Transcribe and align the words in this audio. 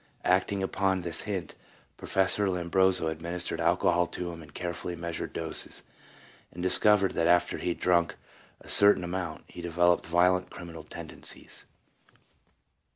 Acting 0.25 0.63
upon 0.63 1.01
this 1.03 1.21
hint, 1.29 1.53
Professor 1.95 2.49
Lombroso 2.49 3.05
administered 3.09 3.61
alcohol 3.61 4.07
to 4.07 4.31
him 4.31 4.41
in 4.41 4.49
carefully 4.49 4.95
measured 4.95 5.31
doses, 5.31 5.83
and 6.51 6.63
discovered 6.63 7.11
that 7.11 7.27
after 7.27 7.59
he 7.59 7.69
had 7.69 7.79
drunk 7.79 8.15
a 8.61 8.67
cer 8.67 8.95
tain 8.95 9.03
amount, 9.03 9.43
he 9.47 9.61
developed 9.61 10.07
violent 10.07 10.49
criminal 10.49 10.81
tendencies. 10.81 11.65